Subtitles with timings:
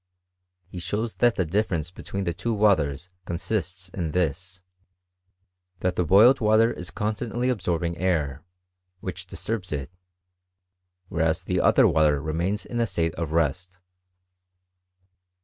[0.65, 4.09] He shows that the difference between the two waters con 336 HISTORY OF CHEMISTRT.
[4.09, 4.61] > sists in this,
[5.81, 8.43] that the boiled water is constantly absoit^ ing air,
[9.01, 9.91] which disturbs it,
[11.09, 13.77] whereas the other water re mains in a state of rest.